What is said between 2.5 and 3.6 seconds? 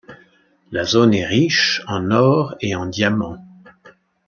et en diamants.